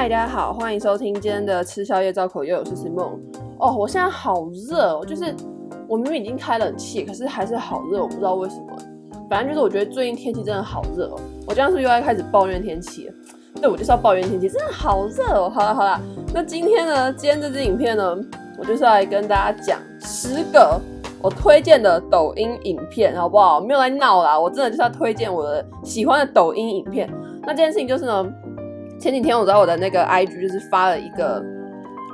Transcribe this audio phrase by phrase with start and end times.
[0.00, 3.18] 嗨，大家好，欢迎收听今天的吃宵夜造口又有是 Simone。
[3.58, 5.34] 哦，我现在好热哦，就是
[5.88, 8.78] 我明明已经开冷气，可是还是好热，我不知道为什么。
[9.28, 11.20] 反正就是我觉得最近天气真的好热哦。
[11.48, 13.10] 我这样是不是又要开始抱怨天气？
[13.60, 15.50] 对，我就是要抱怨天气，真的好热哦。
[15.52, 16.00] 好啦好啦，
[16.32, 18.16] 那今天呢，今天这支影片呢，
[18.56, 20.80] 我就是来跟大家讲十个
[21.20, 23.60] 我推荐的抖音影片，好不好？
[23.60, 27.12] 没有来闹啦，我真的就是要推荐我的喜欢的抖音影片。
[27.42, 28.32] 那这件事情就是呢。
[28.98, 31.42] 前几天我在我的那个 IG 就是发了一个，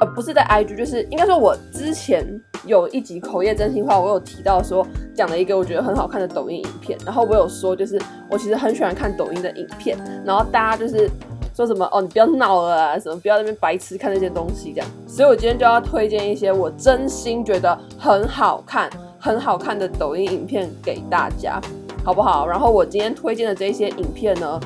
[0.01, 2.25] 呃，不是在 IG，就是应该说我之前
[2.67, 7.99] 有一集口业真心话，我有提到说讲了一个我觉得很好看的抖音影片，然后我有说就是
[8.31, 11.11] 我其实很喜欢看抖音的影片，然后大家就是
[11.57, 21.59] 说什么哦，你不要闹了啊，什么不要那边白痴看那些东西这样，所以我今天就要推荐一些我真心觉得很好看、很好看的抖音影片给大家，
[22.05, 22.47] 好不好？
[22.47, 24.61] 然后我今天推荐的这些影片呢，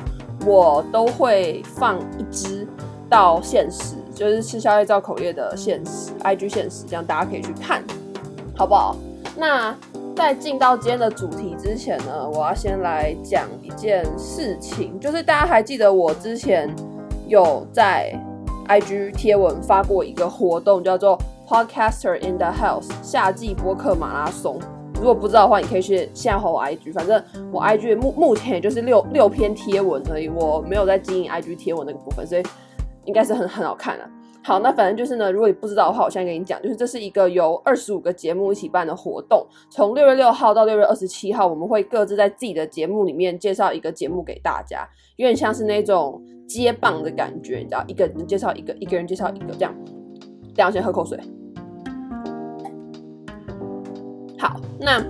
[0.45, 2.67] 我都会放一支
[3.09, 7.83] 到限时，就是吃宵夜造口业的限时，IG 限时，这样大家可以去看，
[8.55, 8.95] 好不好？
[9.37, 9.75] 那
[10.15, 16.73] 在进到今天的主题之前呢，我要先来讲一件事情，就是大家还记得我之前
[17.27, 18.13] 有在
[18.67, 24.59] IG 贴文发过一个活动，叫做 Podcaster in the House 夏季播客马拉松。
[24.99, 32.43] 如果不知道的话，你可以去现在回我 IG，反正我 IG 目目前也就是六六篇贴文而已，我没有在经营 IG 贴文那个部分，所以
[33.05, 34.05] 应该是很很好看的。
[34.43, 49.73] 好，那反正就是呢，如果你不知道的话，我现在跟你讲，就是这是一个由二十五个节目一起办的活动，从六月六号到六月二十七号，我们会各自在自己的节目里面介绍一个节目给大家，有点像是那种接棒的感觉，你知道，一个人介绍一个，一个人介绍一个，这样。
[50.55, 51.17] 等下先喝口水。
[54.79, 55.03] 那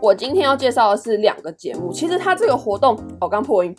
[0.00, 1.92] 我今天要介绍的是两个节目。
[1.92, 3.74] 其实他这个活动，我、哦、刚破音，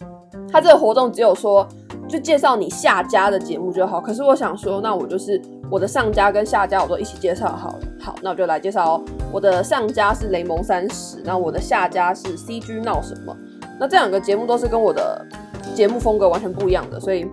[0.50, 1.68] 他这个活动只有说
[2.08, 4.00] 就介绍你下家的节目就好。
[4.00, 7.80] 可是我想说，那我就是我的上家跟下家我都一起介绍好了。
[8.00, 9.04] 好，那我就来介绍哦。
[9.32, 13.36] 我的上家是雷蒙三十，那我的下家是 CG 闹什么？
[13.80, 15.26] 那这两个节目都是跟我的
[15.76, 17.28] 节目风格完全不一样的，所以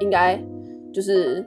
[0.00, 0.36] 应该
[0.92, 1.46] 就是。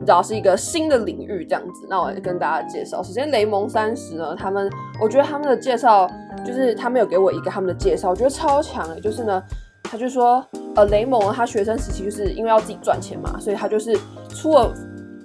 [0.00, 3.02] 你知道是一个新的领域这样子，那我来跟大家介绍。
[3.02, 4.68] 首先，雷蒙三十呢，他们
[4.98, 6.10] 我觉得他们的介绍
[6.42, 9.00] 就是他们有给我一个他们的介绍，我觉得超强诶。
[9.02, 9.42] 就是呢，
[9.82, 10.42] 他就说，
[10.74, 13.94] 呃，雷蒙他学生时期就是因为要自己赚钱嘛，所以他就是
[14.30, 14.72] 出了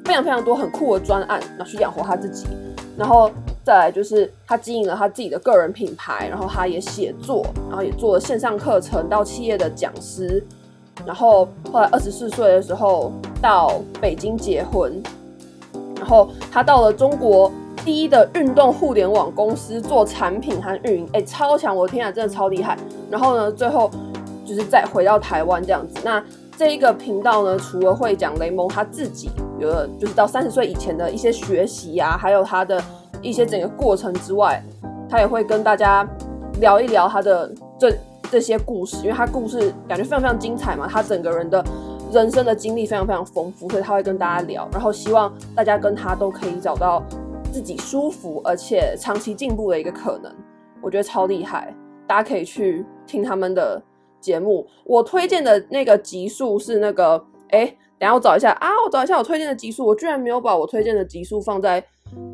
[0.04, 2.46] 非常非常多很酷的专案，然后去养活他自己。
[2.98, 3.32] 然后
[3.64, 10.46] 再来就是他经营了他自己的个人品牌，然后他也写作，然后也做了线上课程，到企业的讲师。
[11.06, 13.12] 然后后来二十四岁的时候
[13.42, 15.02] 到北京结婚，
[15.98, 17.52] 然后他到了中国
[17.84, 21.76] 第一的运动互联网公司做产品和运营，哎，超强！
[21.76, 22.78] 我的天啊，真的超厉害。
[23.12, 23.92] 然后呢，最后
[24.46, 26.00] 就是再回到台湾这样子。
[26.04, 26.24] 那
[26.58, 29.30] 这一个频道呢，除了会讲雷蒙他自己
[29.60, 32.82] 有的就是到三十岁以前的一些学习啊，还有他的
[33.22, 34.64] 一些整个过程之外，
[35.08, 36.08] 他也会跟大家
[36.60, 37.96] 聊一聊他的这。
[38.32, 41.64] 这些故事，因为他故事感觉非常非常精彩嘛，他整个人的
[42.12, 47.04] 人生的经历非常非常丰富，所以他会跟大家聊，然后希望大家跟他都可以找到
[47.52, 50.34] 自己舒服而且长期进步的一个可能，
[50.82, 51.74] 我觉得超厉害，
[52.08, 53.82] 大家可以去听他们的
[54.20, 54.68] 节目。
[54.84, 57.66] 我推荐的那个集数是那个，哎，
[57.98, 61.84] 等下我找一下啊，我找一下我推荐的集数，我居然没有把我推荐的集数放在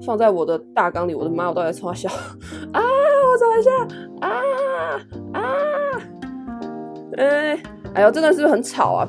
[0.06, 2.10] 放在我的大纲里，我的妈，我到底在冲三小
[2.74, 2.82] 啊？
[3.32, 3.72] 我找一下
[4.20, 4.30] 啊
[5.34, 5.40] 啊！
[7.18, 9.08] 哎、哎呦，这段是不是很吵啊？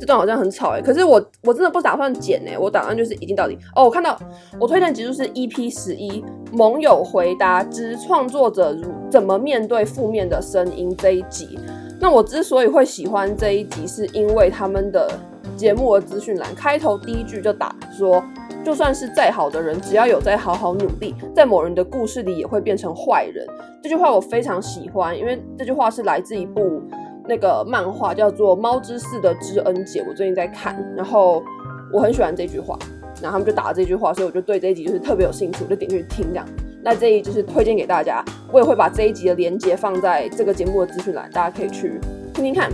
[0.00, 0.82] 这段好像很吵哎、欸。
[0.82, 3.56] 可是我我真的不打算剪哎、欸，我打算就是一镜到底。
[3.76, 4.18] 哦，我看到
[4.58, 11.58] 我推荐集数是 EP 十一，盟友回答之创作者如怎么面对负面的声音这一集。
[12.00, 15.08] 那我之所以会喜欢这一集，是因为他们的
[15.56, 18.20] 节目的资讯栏开头第一句就打说。
[18.68, 23.46] 就算是再好的人，只要有在好好努力，在某人的故事里也会变成坏人。
[23.82, 26.82] 这句话我非常喜欢，因为这句话是来自一部
[27.26, 31.42] 那个漫画，叫做《猫之四的知恩姐》，我最近在看，然后
[31.90, 32.78] 我很喜欢这句话，
[33.22, 36.44] 然后他们就打了这句话，所以我就对这一集就是特别有兴趣，我就点进去听这样。
[36.82, 38.22] 那这一就是推荐给大家，
[38.52, 41.98] 我也会把这一集的连接放在这个节目的资讯栏，大家可以去
[42.34, 42.70] 听听看。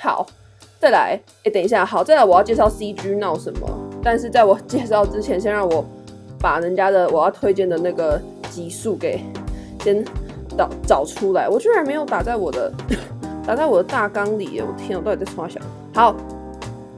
[0.00, 0.26] 好，
[0.80, 3.91] 再来，哎，等一下，好，再来，我要介绍 CG 闹什么。
[4.02, 5.84] 但是在我介绍之前，先让我
[6.40, 8.20] 把人家的我要推荐的那个
[8.50, 9.20] 集数给
[9.80, 10.04] 先
[10.56, 11.48] 找找出来。
[11.48, 12.72] 我居然没有打在我的
[13.46, 14.60] 打在我的大纲里！
[14.60, 15.60] 我天，我到底在说啥？
[15.94, 16.16] 好，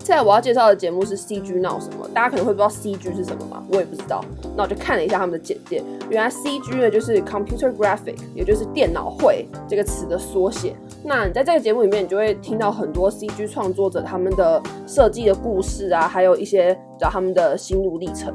[0.05, 2.07] 现在我要介绍的节目是 CG 闹什么？
[2.13, 3.65] 大家可能会不知道 CG 是什么吗？
[3.73, 4.23] 我也不知道。
[4.55, 10.77] 那我就看了一下他们的简介，原来 CG 呢就是 Computer Graphic，也就是电脑绘这个词的缩写。
[11.03, 18.31] 那你在这个节目里面，你就会听到很多 CG 创作者他们的设计的故事啊，还有一些找他们的心路历程。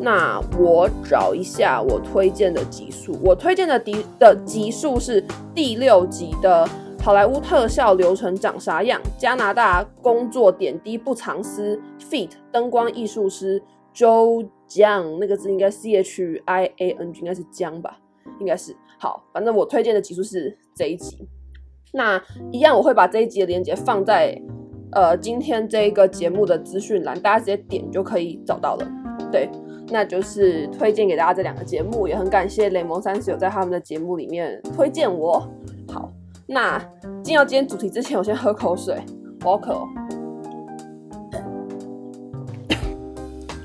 [0.00, 5.24] 那我找一下我推荐的集数，我推荐的第的集数是
[5.54, 6.68] 第六集的。
[7.04, 8.98] 好莱坞特效流程长啥样？
[9.18, 11.78] 加拿大工作点滴不藏私。
[12.00, 12.30] feat.
[12.50, 13.62] 灯光艺术师
[13.94, 17.98] Joe Jiang，那个字应该 C H I A N G，应该是江吧？
[18.40, 18.74] 应该是。
[18.98, 21.28] 好，反正我推荐的集数是这一集。
[21.92, 22.18] 那
[22.50, 24.34] 一样，我会把这一集的链接放在
[24.92, 28.90] 呃今天这个节目的资讯栏，大家直接点就可以找到了。
[29.30, 29.50] 对，
[29.90, 35.46] 那就是推荐给大家这两个节目，也很感谢雷蒙三十有在他们的节目里面推荐我。
[36.46, 36.78] 那
[37.22, 39.02] 进到今天主题之前，我先喝口水，
[39.44, 39.88] 我好渴哦。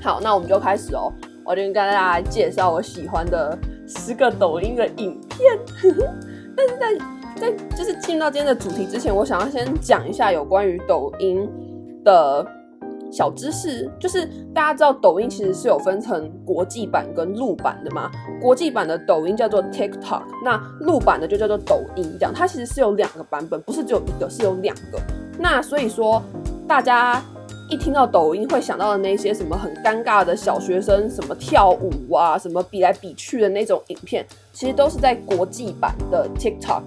[0.02, 1.12] 好，那我们就开始哦。
[1.44, 5.58] 我就跟大家来介绍我喜欢的十个抖音的影片。
[6.56, 6.94] 但是在
[7.36, 11.48] 在就是进到今天的主题之前，我想要先讲一下有关于抖音
[12.04, 12.46] 的。
[13.10, 14.24] 小知识就是，
[14.54, 18.10] 大家知道抖音其实是有分成国际版跟陆版的嘛？
[18.40, 25.00] 国际版的抖音叫做 TikTok，那陆版的就叫做抖音，这样它其实是有两个版本，不是只有一个，是有两个。
[25.38, 26.22] 那所以说，
[26.68, 27.22] 大家
[27.68, 36.82] 一听到抖音会想到的那些什么很尴尬的小学生，什么跳舞啊，什么比来比去的那种影片，其实都是在国际版的 TikTok。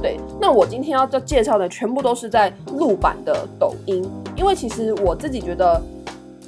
[0.00, 5.80] 对，那我今天要要介绍的全部都是在陆版的抖音，因为其实我自己觉得，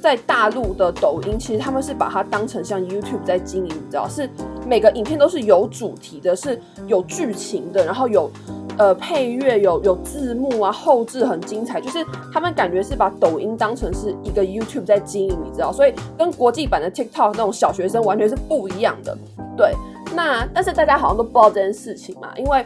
[0.01, 4.29] 在大陆的抖音，其实他们是把它当成像 YouTube 在经营，你知道，是
[4.65, 8.31] 每个影片都是有主题的，是有剧情的，然后有
[8.77, 19.17] 呃配乐，有有字幕啊，后置很精彩，就是他们感觉是把抖音当成是一个 YouTube 在经营，你知道，所以跟国际版的 TikTok 那种小学生完全是不一样的。
[19.57, 19.73] 对，
[20.15, 22.65] 那但是大家好像都不知道这件事情嘛，因为。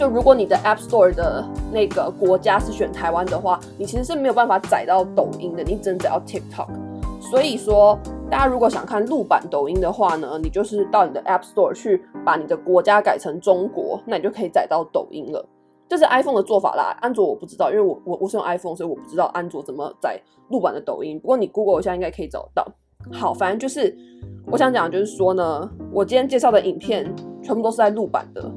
[0.00, 6.68] 就如果你的 App Store 的那个国家是选台湾的话，你其实是没有办法载到抖音的，你只能载到 TikTok。
[7.20, 7.98] 所以说，
[8.30, 15.46] 大家如果想看陆版抖音的话呢，你就是到你的 App Store 去把你的国家改成中国，那你就可以载到抖音了。
[15.86, 20.18] 这是 iPhone 的做法啦，安卓我不知道，因为我我我是用 iPhone，所以我不知道安卓怎么载
[20.48, 21.20] 陆版的抖音。
[21.20, 22.66] 不过你 Google 一下应该可以找到。
[23.12, 23.94] 好，反正就是
[24.46, 28.50] 我想讲，就是说呢，我今天介绍的影片全部都是在陆版的。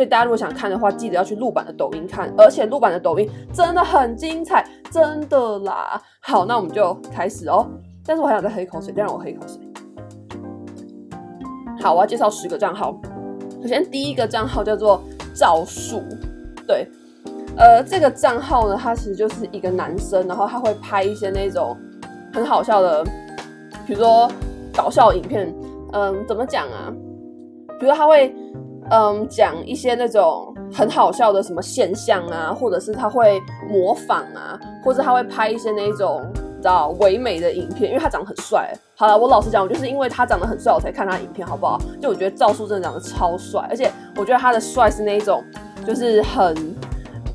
[0.00, 6.00] 所以大家如果想看的话，记得要去陆版的抖音看，而且陆版的抖音真的很精彩，真的啦。
[6.20, 7.68] 好，那我们就开始哦。
[8.06, 9.60] 但是我还想再喝一口水，再让我喝一口水。
[11.82, 12.98] 好，我要介绍十个账号。
[13.60, 15.02] 首先第一个账号叫做
[15.34, 16.02] 赵树，
[16.66, 16.88] 对，
[17.58, 21.76] 呃，这个账号呢，他其实就是一个男生，然后他会拍一些那种
[22.32, 23.04] 很好笑的，
[23.86, 24.32] 比如说
[24.74, 25.54] 搞笑影片。
[25.92, 26.90] 嗯，怎么讲啊？
[27.78, 28.34] 比如说他会。
[28.90, 38.74] 嗯，讲一些那种很好笑的什么现象啊，或者是他会模仿啊，或者他会拍一些那种你知道唯美的影片，因为他长得很帅。
[38.96, 41.80] 好了，我老实讲，我就是因为他长得很帅，我才看他影片，好不好？
[42.02, 45.42] 就我觉得赵树真的长得超帅，而且我觉得他的帅是那一种，
[45.86, 46.76] 就是很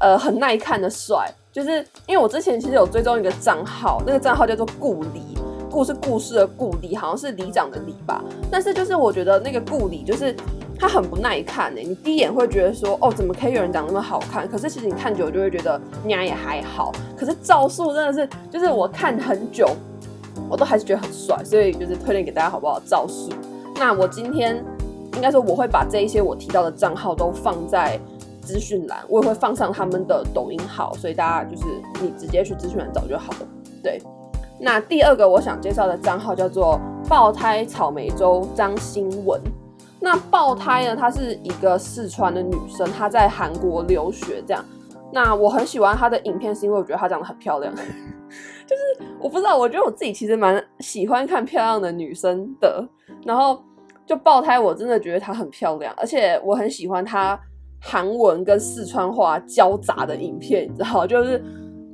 [0.02, 1.34] 呃很耐看的帅。
[1.54, 5.22] 就是因为我之前其实有追踪一个账号，那个账号叫做顾里，
[5.72, 8.22] 顾是故事的顾里，好像是里长的里吧。
[8.52, 10.36] 但是就是我觉得那个顾里就是。
[10.78, 14.48] 他很不耐看哎，你第一眼会觉得说，哦，怎么可以有人长那么好看？
[14.48, 16.92] 可是其实你看久就会觉得，娘也还好。
[17.18, 19.70] 可是赵树真的是，就是我看很久，
[20.50, 22.80] 我都还是觉得很帅，所以就是推荐给大家好不好？
[22.86, 23.32] 赵树。
[23.78, 24.64] 那我今天
[25.16, 28.00] 应该说我会把这一些我提到的账号都放在
[28.42, 31.64] 资讯栏，我也会放上他们的抖音号，所以大家就是
[32.02, 33.48] 你直接去资讯栏找就好了。
[33.82, 34.02] 对，
[34.60, 39.42] 那第二个我想介绍的账号叫做爆胎草莓粥张新文。
[40.00, 40.96] 那爆胎呢？
[40.96, 44.64] 她是一个四川的女生，她在韩国留学，这样。
[45.12, 47.74] 那我很喜欢她的影片，是因为我觉得她长得很漂亮。
[48.68, 52.88] 就是我不知道，我觉得我自己其实蛮喜欢看漂亮的女生的。
[53.26, 53.64] 然后
[54.06, 57.40] 就爆胎，我真的觉得她很漂亮，而且我很喜欢她
[57.82, 61.44] 韩文跟四川话交杂的影片，你知道，就是。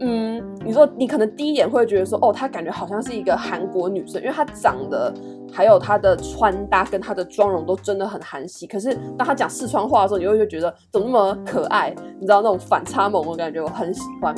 [0.03, 5.13] 嗯，你说你可能第一眼会觉得说，哦，她感觉好像是一个韩国女生，因为她长得
[5.53, 8.65] 还有她的穿搭跟她的妆容都真的很韩系。
[8.65, 11.96] 可是当她讲四川话的时候，你会就觉得怎么那么可爱？
[12.20, 14.34] 你知道那种反差萌的感觉，我很喜欢。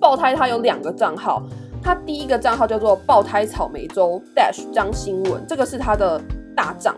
[0.00, 1.42] 爆胎他有两个账号，
[1.82, 6.20] 他第一个账号叫做爆胎草莓粥 dash 张新文，这个是他的
[6.54, 6.94] 大账。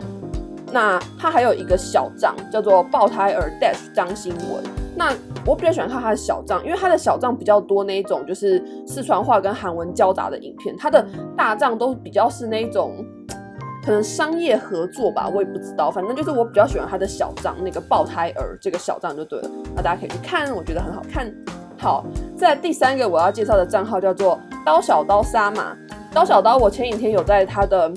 [0.71, 4.63] 那他还有一个小账叫做爆胎儿 dash 张新文。
[4.95, 5.13] 那
[5.45, 10.75] 我比较喜欢看他的小账，因为他的小账比较多那一种就是四川话跟韩文交杂的影片。
[10.77, 12.93] 他的大账都比较是那一种
[13.83, 15.89] 可能商业合作吧，我也不知道。
[15.89, 19.49] 反正就是我比较喜欢他的小账，那个爆胎儿这个小账就对了。
[19.75, 21.33] 那大家可以去看，我觉得很好看。
[21.79, 22.05] 好，
[22.37, 25.75] 在第三个我要介绍的账号叫做刀小刀杀马。
[26.13, 27.91] 刀小刀，我前几天有在他的。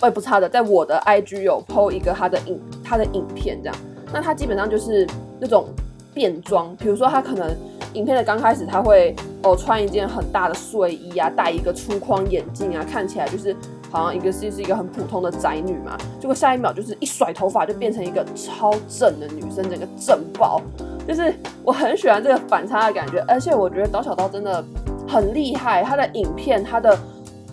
[0.00, 3.76] 我也不差的，在我的 IG 有 PO 一个他的影他的影片这样，
[4.12, 5.06] 那他基本上就是
[5.40, 5.68] 那种
[6.12, 7.50] 变装，比如说他可能
[7.94, 13.56] 影片的刚开始他会哦穿一件很大的睡衣啊，戴一个粗框眼镜啊，看起来就是
[13.90, 20.60] 好像一个是是一个很普通的宅女嘛，结果下一秒就是一甩头发就变成一个超正的女生，整个正爆，
[21.08, 21.34] 就是
[21.64, 24.62] 我很喜欢这个反差的感觉，而且我觉得刀小刀真的
[25.08, 26.98] 很厉害，他的影片他的。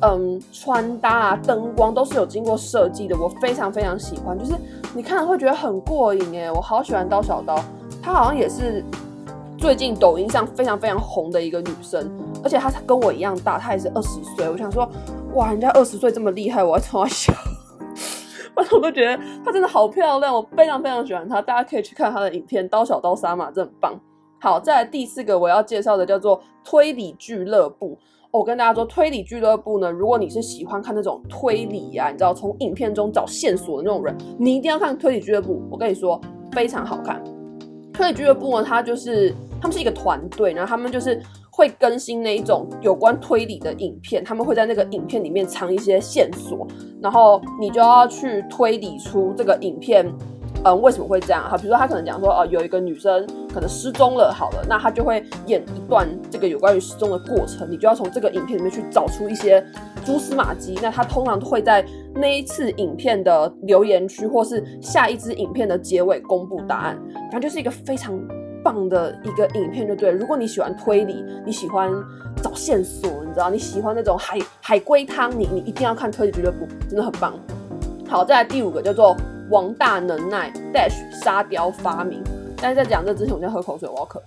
[0.05, 4.37] 嗯，穿搭啊，灯光都是有经过设计的，我非常非常喜欢。
[4.37, 4.53] 就是
[4.93, 7.57] 你看会觉得很过瘾哎，我好喜欢刀小刀。
[8.01, 8.83] 她好像也是
[9.57, 12.11] 最近抖音上非常非常红的一个女生，
[12.43, 14.49] 而且她跟我一样大，她也是二十岁。
[14.49, 14.85] 我想说，
[15.35, 17.31] 哇，人家二十岁这么厉害，我还从小，
[18.57, 21.41] 我都觉得她真的好漂亮，我非常非常喜欢她。
[21.41, 23.97] 大家可以去看她的影片，刀小刀杀马，真的很棒。
[24.41, 27.97] 好，再来第四个我要介绍的叫做推理俱乐部。
[28.33, 35.61] 我跟大家说，推理俱乐部呢，如果你是喜欢看那种推理呀、啊，你知道从影片中找线索的那种人，你一定要看推理俱乐部。
[35.69, 36.19] 我跟你说，
[36.51, 37.23] 非常好看。
[37.93, 41.21] 推理俱乐部呢，它就是他们是一个团队，然后他们就是
[41.51, 46.67] 会更新那一种有关推理的影片，他们会在那个影片里面藏一些线索，
[47.03, 50.11] 然后你就要去推理出这个影片。
[50.65, 51.43] 嗯，为什么会这样？
[51.49, 59.61] 哈，比如说他可能讲说，呃，有一个女生可能失踪了，好了，那他就会演一段这个有关于失踪的过程，你就要从这个影片里面去找出一些
[60.05, 60.79] 蛛丝马迹。
[60.81, 66.97] 那他通常都会在那一次影片的留言区，或是下一支影片的结尾公布答案。
[67.29, 68.17] 反正就是一个非常
[68.63, 70.11] 棒的一个影片，就对。
[70.11, 71.91] 如果你喜欢推理，你喜欢
[72.41, 77.33] 找线索，你知道，你喜欢那种海海龟汤，你你一定要看推理俱乐部，真的很棒。
[78.07, 79.13] 好，再来第五个叫做。
[79.53, 82.23] 王大能耐 dash 沙雕发明，
[82.57, 84.19] 但是在讲这之前，我先喝口水，我要渴。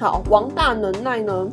[0.00, 1.48] 好，王大能耐呢？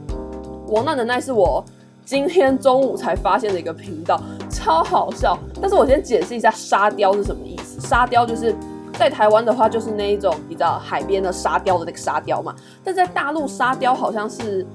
[0.69, 1.63] 王大能耐是我
[2.03, 4.19] 今天中午才发现的一个频道，
[4.49, 5.37] 超好笑。
[5.61, 7.79] 但是我先解释一下沙雕是什么意思。
[7.79, 8.55] 沙雕就是
[8.93, 12.55] 在台湾的话，就是那一种你知道海边的沙雕的那个沙雕嘛。
[12.83, 14.65] 但在大陆沙雕好像是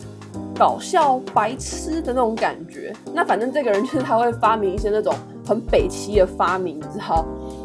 [0.56, 2.94] 搞笑白痴的那种感觉。
[3.12, 5.12] 那反正这个人就是他会发明一些那种。
[5.44, 7.24] 很北齐的发明，你知道？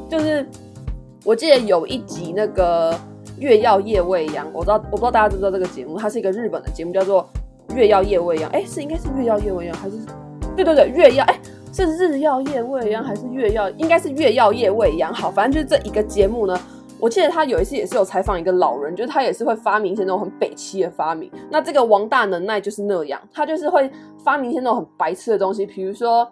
[0.10, 0.46] 就是
[1.24, 2.92] 我记得有一集那个
[3.38, 7.30] 《月曜夜未央》，我知道，我不知道大家知不知道这个节目，它是一个日本的节目，叫做
[7.76, 8.50] 《月曜夜未央》。
[8.54, 9.98] 哎，是应该是《月曜夜未央》还是？
[10.56, 11.40] 对对对，月曜哎，
[11.72, 13.70] 是日曜夜未央还是月曜？
[13.78, 15.14] 应该是月曜夜未央。
[15.14, 16.60] 好，反正就是这一个节目呢。
[17.00, 21.32] 我记得他有一次也是有采访一个老人，就是他也是会发明一些那种很北七的发明。
[21.50, 23.90] 那这个王大能耐就是那样，他就是会
[24.22, 26.30] 发明一些那种很白痴的东西，比如说。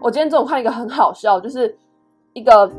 [0.00, 1.76] 我今天中午看一个很好笑，就是
[2.32, 2.70] 一个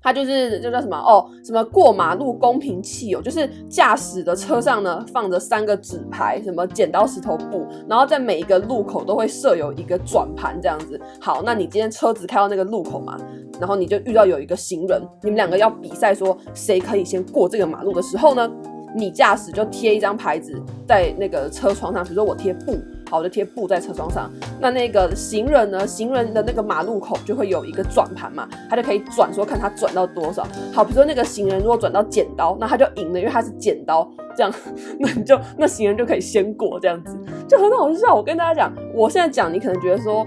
[0.00, 11.00] 他就是就叫什么哦，什么过马路公平器哦，就是驾驶的车上呢放着三个纸牌，什么剪刀石头布，然后在每一个路口都会设有一个转盘这样子。
[11.20, 13.18] 好，那你今天车子开到那个路口嘛，
[13.60, 18.50] 然后你就遇到有一个行人，你们两个要比赛说谁可以先过这个马路的时候呢，
[18.94, 22.78] 你驾驶就贴一张牌子在那个车窗上，比如说我贴布。
[23.08, 24.30] 好，我就贴布在车窗上。
[24.60, 25.86] 那那个行人呢？
[25.86, 30.46] 行人的那个马路口就会有一个转盘嘛，他就可以转，说看他转到多少。
[30.72, 34.10] 好，比如说那个行人如果转到剪刀，那他就赢了，因为他是剪刀。
[34.36, 34.52] 这样，
[34.98, 37.16] 那你就那行人就可以先过，这样子
[37.48, 38.14] 就很好笑。
[38.14, 40.26] 我跟大家讲，我现在讲你可能觉得说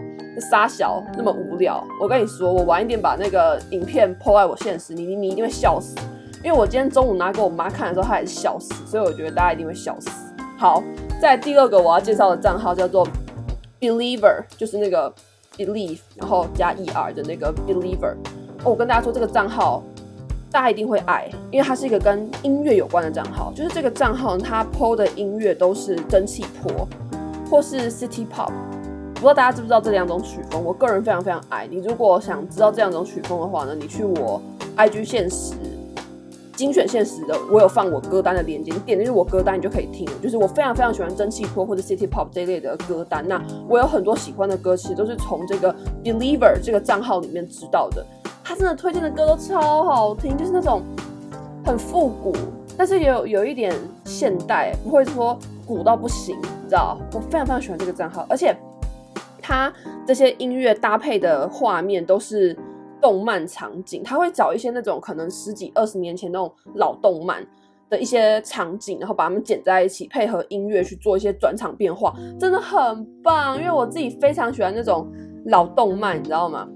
[0.49, 1.85] 杀小那么无聊。
[2.01, 5.95] 我跟你说，我晚一点把那个影片 po 在我现实，你你你一定会笑死。
[6.43, 10.09] 因为我今天中午拿给我妈看的时候，她也是笑死，所以我觉得大家一定会笑死。
[10.57, 10.81] 好。
[11.19, 13.05] 在第二个我要介绍的账号叫做
[13.77, 15.13] Believer，就是那个
[15.57, 18.13] believe 然后加 er 的那个 Believer。
[18.63, 19.83] 哦，我跟大家说这个账号
[20.49, 23.51] 大家一定会爱，因为它是一个跟音乐有关的账号。
[23.53, 26.87] 就是这个账号它 po 的音乐都是蒸汽波
[27.51, 28.51] 或是 City Pop。
[29.15, 30.63] 不知道大家知不知道这两种曲风？
[30.63, 31.67] 我个人非常非常爱。
[31.67, 34.41] 你如果想知道这两种曲风的话呢，你去我
[34.77, 35.53] IG 现实。
[36.59, 40.05] 精选现实的，我有放我歌单的链接，你点进去我歌单，你就可以听。
[40.21, 43.25] 就是我非常非常喜欢蒸汽波或者 City Pop 这一类的歌单。
[43.25, 45.73] 那我有很多喜欢的歌，其实都是从这个
[46.03, 48.05] Believer 这个账号里面知道的。
[48.43, 50.81] 他真的推荐的歌都超好听，就是那种
[51.63, 52.35] 很复古，
[52.77, 53.73] 但是也有有一点
[54.03, 56.97] 现代，不会说古到不行，你知道？
[57.13, 58.53] 我非常非常喜欢这个账号，而且
[59.41, 59.71] 他
[60.05, 62.53] 这些音乐搭配的画面都是。
[63.01, 67.45] 动漫场景，他会找一些那种可能十几二十年前那种老动漫
[67.89, 73.57] 的一些场景，然后把它们剪在一起，配合音乐去做一些转场变化，真的很棒。
[73.57, 75.07] 因为我自己非常喜欢那种
[75.45, 76.67] 老动漫，你知道吗？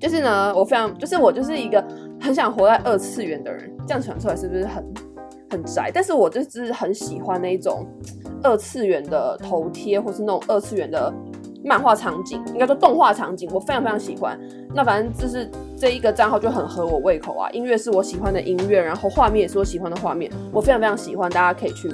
[0.00, 1.84] 就是呢，我非常就是我就是一个
[2.20, 3.70] 很想活在二次元的人。
[3.86, 4.84] 这样讲出来是不是很
[5.50, 5.90] 很宅？
[5.92, 7.86] 但是我就是很喜欢那种
[8.42, 11.12] 二次元的头贴，或是那种二次元的。
[11.68, 14.40] 漫画场景，应该说动画场景，我非常非常喜欢。
[14.74, 21.92] 那反正就是这一个账号就很合我胃口啊，音乐是我喜欢的音乐，然后画面也是我喜欢的画面，我非常非常喜欢，大家可以去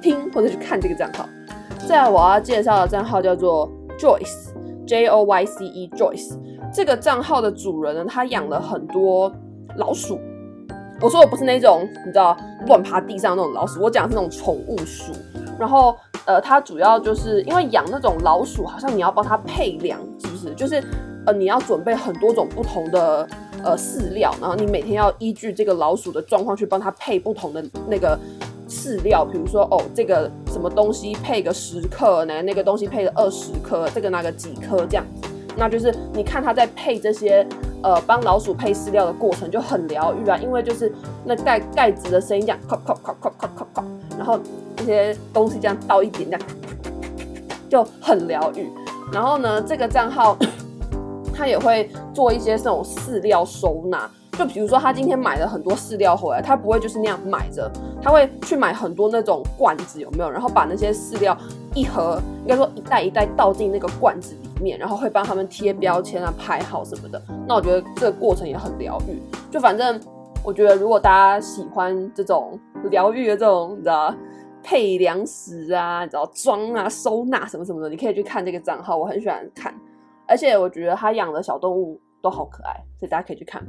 [0.00, 1.28] 听或者去看这个账号。
[1.88, 3.68] 再来我要介绍的账号叫做
[3.98, 6.38] Joyce，J O Y C E Joyce。
[6.72, 9.32] 这个账号的主人呢，他养了很多
[9.76, 10.20] 老鼠。
[11.00, 15.12] 我说我不是那种你知道乱爬地上那种老鼠，我讲的是那种宠物鼠。
[15.58, 20.54] 然后，呃，它主要就是因为养那种老鼠，好像你要帮它配粮，是不是？
[20.54, 20.82] 就是，
[21.26, 23.28] 呃，你要准备很多种不同的
[23.64, 28.18] 呃饲料，然后你每天要依据这个老鼠的状况去帮它配不同的那个
[28.68, 29.24] 饲料。
[29.24, 35.27] 比如说，哦，这个什么东西配个十克，呢那个东西配个二十克，这个那个几克这样子。
[35.58, 37.46] 那就是你看它在配这些
[37.82, 40.90] 呃帮老鼠配饲料的过程就很疗愈啊，因为就是
[41.24, 43.84] 那盖盖子的声音这样，咔咔咔咔咔咔，
[44.16, 44.38] 然后。
[44.78, 46.46] 这些东西这样倒一点，这样
[47.68, 48.70] 就很疗愈。
[49.12, 50.38] 然后呢，这个账号
[51.34, 54.08] 他也会做一些这种饲料收纳。
[54.38, 57.68] 就比如说，他今天买了很多饲料回来，他不会就是那样买着，
[58.00, 60.30] 他会去买很多那种罐子，有没有？
[60.30, 61.36] 然后把那些饲料
[61.74, 67.22] 一盒，应该说一袋一袋倒进那个罐子里面，然后会帮他们贴标签啊、排好什么的。
[67.46, 69.20] 那我觉得这个过程也很疗愈。
[69.50, 70.00] 就反正
[70.44, 72.58] 我觉得，如果大家喜欢这种
[72.90, 74.14] 疗愈的这种，你知道。
[74.60, 79.72] 配粮食啊，你知道装啊、收纳什么什么的，你可以去看这个账号，我很喜欢看，
[80.26, 83.64] 而且我觉得他养的小动物都好可爱，所以大家可以去看。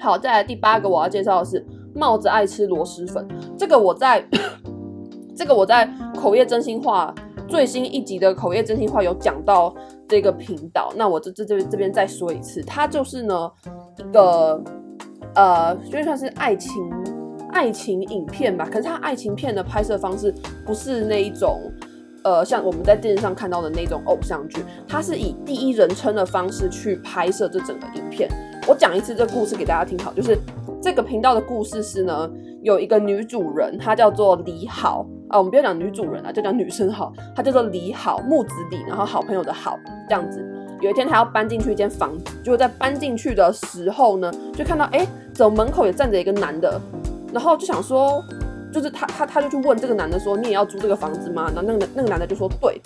[0.00, 1.62] 好，再来第八个我要介绍的是
[1.94, 4.24] 帽子爱吃螺蛳粉，这个我在
[5.36, 5.86] 这个我在
[6.16, 7.12] 口业真心话
[7.52, 9.74] 最新一集的口业真心话有讲到
[10.08, 13.52] 这个频道，那我这这这这边再说一次，它就是呢
[13.98, 14.58] 一个
[15.34, 16.70] 呃，就算是爱情。
[17.50, 20.34] 爱情影片吧，可是它爱情片的拍摄方式
[20.64, 21.60] 不是那一种，
[22.24, 28.30] 呃，像我们在电视上看到的那种偶像剧，它是以第一人称的方式去拍摄这整个影片。
[28.66, 30.38] 我讲一次这故事给大家听好，就是
[30.80, 32.30] 这个频道的故事是呢，
[32.62, 40.46] 有一个女主人，她叫做李好啊，我们不要讲女主人啊，就讲女生好，她叫做李好，木子李，然后好朋友的好，这样子。
[40.82, 46.78] 有一天她要搬进去一间房子，结果在搬进去的时候呢，就看到哎，怎么门口也站着一个男的。
[47.32, 48.22] 然后就想说，
[48.70, 51.50] 就是他他他就去问这个男的说，你也要租这个房子吗？
[51.54, 52.78] 然后那个那个男的就说对。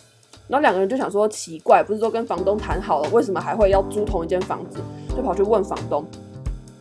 [0.46, 4.78] 然后两个人就想说奇怪，不是说跟房东谈好了，为什么还会要租同一间房子？
[5.16, 6.04] 就跑去问房东。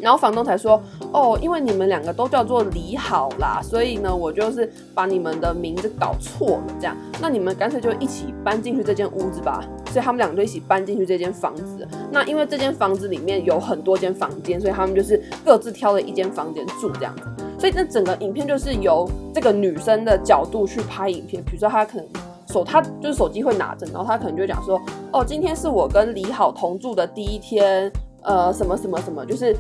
[0.06, 0.80] 然后房东才说，
[1.12, 6.96] 哦，因为你们两个都叫做李好啦，所以呢，我就是把你们的名字搞错了，这样。
[7.20, 9.64] 那你们干脆就一起搬进去这间屋子吧。
[9.90, 11.88] 所以他们两个就一起搬进去这间房子。
[12.12, 17.24] 那因为这间房子里面有很多间房间，所以他们就是各自挑了一间房间住这样子。
[17.58, 21.44] 所以这整个影片就是由这个女生的角度去拍影片。
[21.44, 22.06] 比如说她可能
[22.50, 24.80] 手，她就是手机会拿着，然后她可能就讲说，
[25.12, 27.92] 哦，今天是我跟李好同住的第一天，
[28.22, 29.56] 呃，什么什么什么，就是。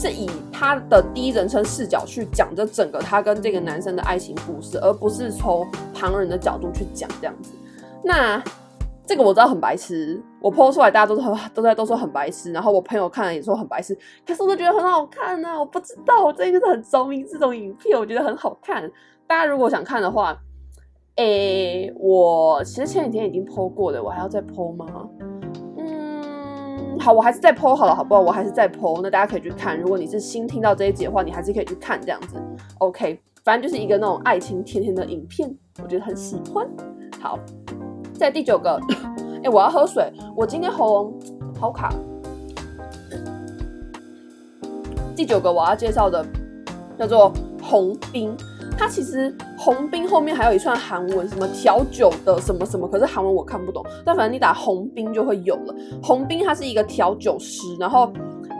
[0.00, 7.52] 是以他的第一人称视角去讲这整个他跟这个男生的爱情故事，而不是从旁人的角度去讲这样子。
[8.02, 8.42] 那
[9.06, 13.94] 这个我知道很白痴，我 po 出来大家都是很都在都说很白痴，然后我朋友看了也说很白痴，
[14.26, 15.58] 可是我都觉得很好看啊！
[15.58, 18.90] 我不知道，我最近就是很着迷这种影片，我觉得很好看。
[19.26, 20.34] 大家如果想看的话，
[21.16, 24.86] 诶、我其实前几天已经 po 过了，我还要再 po 吗？
[27.00, 28.20] 好，我还是再 po 好了，好不好？
[28.20, 29.80] 我还是再 po，那大家可以去看。
[29.80, 32.36] 如果你是新听到这一集的话，你还是可以去看这样子。
[32.78, 35.50] OK，反正就是一个那种爱情甜甜的影片，
[35.82, 36.68] 我觉得很喜欢。
[37.18, 37.38] 好，
[38.12, 38.78] 在第九个，
[39.36, 41.18] 哎、欸，我要喝水，我今天喉咙
[41.58, 41.90] 好卡。
[45.16, 46.24] 第九个我要介绍的
[46.98, 47.32] 叫做
[47.62, 48.36] 红冰。
[48.76, 53.84] 它其实红冰后面还有一串韩文，什么调酒的什么什么，可是韩文我看不懂。
[54.06, 55.74] 但反正你打红冰就会有了。
[56.02, 58.10] 红冰他是一个调酒师，然后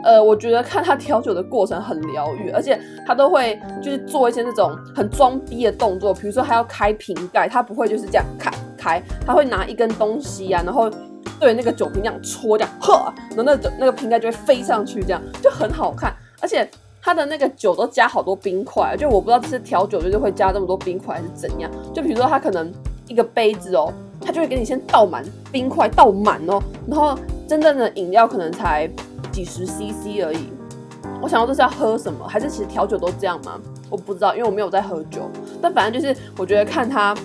[0.03, 10.87] 呃，我觉得看他调酒的过程很疗愈，而且他都会就是做一些那种很装逼的动作，比如说他要开瓶盖，他不会就是这样开开，他会拿一根东西啊，然后
[11.39, 16.69] 对那个酒瓶这样戳，这样呵，然后那个那个瓶盖就会飞上去，这样就很好看，而且。
[17.01, 21.69] 它的那个酒都加好多冰块，就我不知道这是调酒就是会加这么多冰块还是怎样。
[21.93, 22.71] 就比如说它可能
[23.07, 28.89] 一个杯子哦，它就会给你先倒满冰块，倒满哦，然后真正的饮料可能才
[29.31, 30.49] 几十 CC 而已。
[31.21, 32.27] 我想到这是要喝什么？
[32.27, 33.59] 还是其实调酒都这样吗？
[33.89, 35.29] 我不知道，因为我没有在喝酒。
[35.61, 37.15] 但反正就是我觉得看它，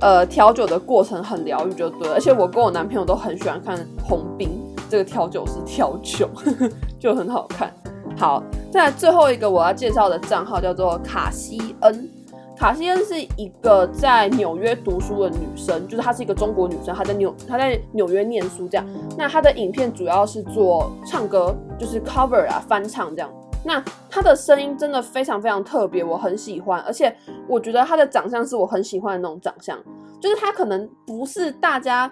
[0.00, 2.14] 呃，调酒的过程很疗愈，就对了。
[2.14, 4.50] 而且我跟我男朋友都很喜欢看红冰
[4.88, 6.28] 这个调酒师调酒，
[7.00, 7.72] 就很好看。
[8.16, 12.10] 好，再来最后一个我要介绍的账号叫做卡西恩。
[12.56, 18.86] 卡西恩是一个在纽约读书的女生，就是她是一个中国女生，她在纽她在纽约念书这样。
[19.18, 23.30] 那她的影片主要是做唱歌，就是 cover 啊翻唱这样。
[23.62, 27.14] 那她的声音真的非常非常特别，我很喜欢，而且
[27.46, 29.78] 我觉得她的长相是我很喜欢的那种长相，
[30.18, 32.10] 就是她可能不是大家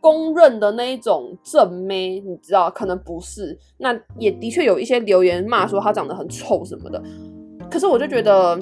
[0.00, 3.58] 公认的那一种正妹，你知道，可能不是。
[3.76, 7.02] 那也的确有一些留言骂说她长得很丑什么的，
[7.70, 8.58] 可是我就觉得。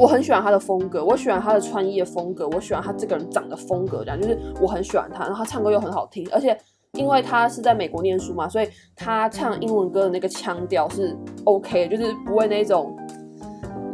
[0.00, 5.24] 我很喜欢他的风格，我喜欢他的穿衣的风格，我喜欢他这个人长的风格，这样就是我很喜欢他。
[5.24, 6.56] 然后他唱歌又很好听，而且
[6.92, 12.96] 因为他是在美国念书嘛，所以他唱英文歌的那个腔调是 OK，就是不会那种，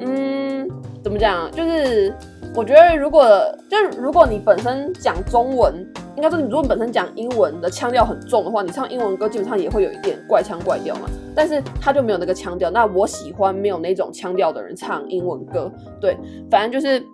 [0.00, 0.68] 嗯，
[1.02, 1.50] 怎么讲？
[1.52, 2.14] 就是
[2.54, 3.26] 我觉得如果
[3.70, 5.90] 就是如果你本身讲中文。
[6.16, 11.08] 应该说，你如果本身讲英文的腔调很重的话，你唱英文歌基本上也会有一点怪腔怪调嘛。
[11.34, 12.70] 但是他就没有那个腔调。
[12.70, 15.70] 那我喜欢没有那种腔调的人唱英文歌。
[16.00, 16.16] 对，
[16.48, 17.04] 反正就是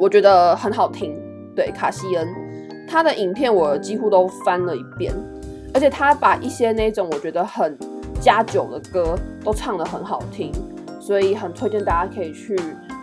[0.00, 1.20] 我觉得很好听。
[1.54, 2.28] 对，卡西恩
[2.88, 5.12] 他的影片我几乎都翻了一遍，
[5.74, 7.76] 而且他把一些那种我觉得很
[8.20, 10.52] 加酒的歌都唱得很好听，
[11.00, 12.56] 所以很推荐大家可以去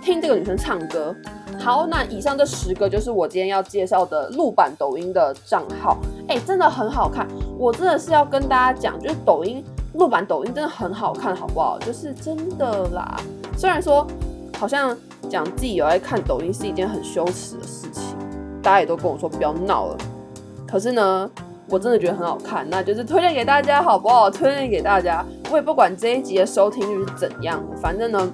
[0.10, 1.16] 听这个女生唱歌。
[1.60, 7.28] 好，那以上这十个就是我今天要介绍的录版抖音的账号，哎、真的很好看。
[7.60, 11.78] 我真的是要跟大家讲，就是抖音录版抖音真的很好看，好不好？
[11.78, 13.22] 就是真的啦。
[13.56, 14.08] 虽然说
[14.58, 14.98] 好像
[15.30, 18.18] 讲自己有在看抖音是一件很羞耻的事情，
[18.64, 19.98] 大家也都跟我说不要闹了。
[20.68, 21.30] 可是呢，
[21.70, 24.28] 我真的觉得很好看，那就是推荐给大家，好不好？
[24.28, 25.24] 推荐给大家。
[25.52, 28.34] 我也不管这一集的收听率是怎样，反正呢，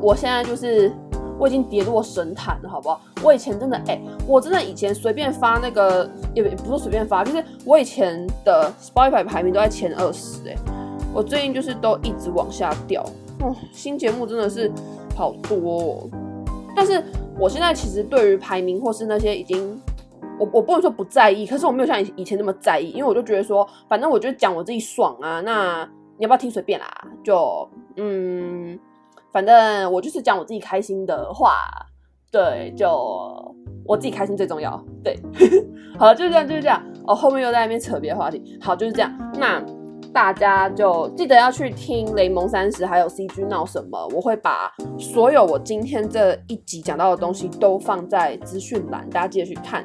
[0.00, 0.92] 我现在就是。
[1.40, 3.00] 我已经跌落神坛了，好不好？
[3.22, 10.56] 我以前真的，哎、我真的以前随便发那个，也不是随便发，就是我以前的 Spotify 排名都在前二十，哎，
[11.14, 13.04] 我最近就是都一直往下掉，
[13.38, 14.68] 哦，新节目真的是
[15.14, 16.10] 好多哦。
[16.74, 17.00] 但是
[17.38, 19.80] 我现在其实对于排名或是那些已经，
[20.40, 26.88] 我我不能说不在意，可是我没有像以以前那么在意，因为我就觉得说，反正我就讲我自己爽啊，那你要不要听随便啦，
[27.22, 28.76] 就嗯。
[29.38, 31.54] 反正我就是讲我自己开心的话，
[32.32, 32.88] 对，就
[33.84, 35.16] 我自己开心最重要，对，
[35.96, 36.82] 好了，就是这样，就是这样。
[37.06, 39.32] 哦，后面又在那边扯别的话题，好，就是这样。
[39.38, 39.64] 那
[40.12, 49.84] 大家就记得要去听雷蒙三十，还有 CG 闹什么，我会把所有我今天这一集讲到的东西都放在资讯栏，大家记得去看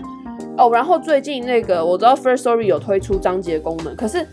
[0.58, 0.68] 哦。
[0.72, 4.26] 然后最近那个我知道 Firstory 有推出章节功能，可是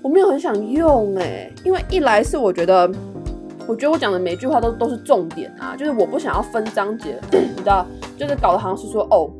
[0.00, 2.88] 我没有很想用哎，因为一来是我觉得。
[3.66, 7.86] 我觉得我讲的每一句话都都是重点啊，就是我不想要分章节， 你知道，
[8.18, 9.30] 就是搞得好像是说哦，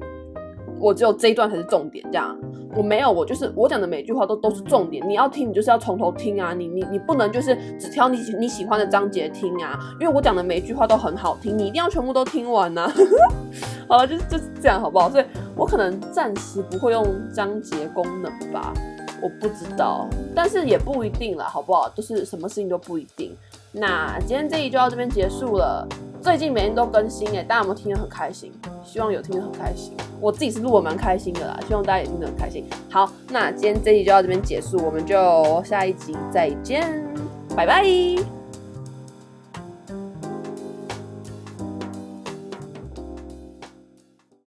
[0.79, 2.37] 我只有这一段才是重点这样，
[2.77, 12.91] 我没有，我就是我讲的每句话都都是重点，你要听你就是要从头听啊，你你你不能就是只挑你你喜欢的章节听啊，因为我讲的每一句话都很好听，你一定要全部都听完啊。
[13.89, 15.11] 好了，就是就是这样好不好？
[15.11, 15.25] 所以
[15.57, 17.05] 我可能暂时不会用
[17.35, 18.73] 章节功能吧，
[19.21, 21.91] 我不知道，但是也不一定了，好不好？
[21.91, 23.37] 就是什么事情都不一定。
[23.73, 25.87] 那今天这一集就到这边结束了。
[26.21, 28.53] 最近每天都更新耶，大家有没有听得很开心？
[28.85, 29.93] 希望有听得很开心。
[30.21, 32.65] 我自己是录得蛮开心的啦，希望大家也听得很开心。
[32.91, 37.03] 好，那今天这一集就到这边结束，我们就下一集再见，
[37.57, 38.42] 拜拜。